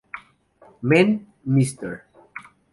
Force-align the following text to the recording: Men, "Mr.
Men, 0.81 1.27
"Mr. 1.47 2.01